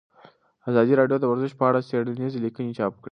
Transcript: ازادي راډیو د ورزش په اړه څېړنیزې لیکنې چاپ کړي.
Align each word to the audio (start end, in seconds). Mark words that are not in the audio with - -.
ازادي 0.69 0.93
راډیو 0.99 1.21
د 1.21 1.25
ورزش 1.31 1.51
په 1.59 1.63
اړه 1.69 1.79
څېړنیزې 1.89 2.39
لیکنې 2.45 2.71
چاپ 2.77 2.93
کړي. 3.01 3.09